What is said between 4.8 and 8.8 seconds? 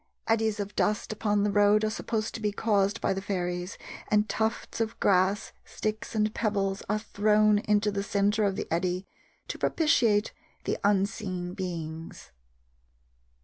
of grass, sticks, and pebbles are thrown into the centre of the